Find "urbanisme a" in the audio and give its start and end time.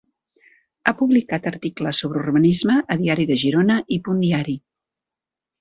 2.23-2.99